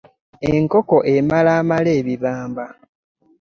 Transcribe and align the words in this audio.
Enkoko 0.51 0.97
emaala 1.15 1.51
emala 1.61 1.89
ebibamba. 1.99 2.65